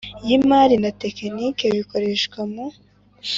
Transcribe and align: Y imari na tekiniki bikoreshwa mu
Y 0.27 0.31
imari 0.37 0.75
na 0.83 0.91
tekiniki 1.01 1.65
bikoreshwa 1.77 2.39
mu 2.51 2.65